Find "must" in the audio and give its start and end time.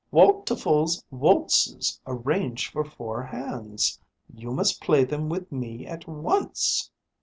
4.49-4.81